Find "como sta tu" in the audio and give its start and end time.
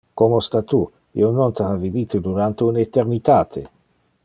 0.19-0.79